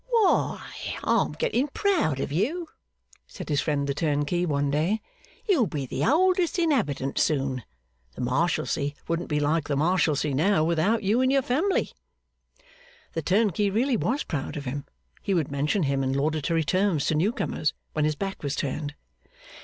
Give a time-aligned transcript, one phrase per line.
[0.09, 0.67] 'Why,
[1.03, 2.67] I'm getting proud of you,'
[3.27, 4.99] said his friend the turnkey, one day.
[5.47, 7.63] 'You'll be the oldest inhabitant soon.
[8.15, 11.91] The Marshalsea wouldn't be like the Marshalsea now, without you and your family.'
[13.13, 14.85] The turnkey really was proud of him.
[15.21, 18.95] He would mention him in laudatory terms to new comers, when his back was turned.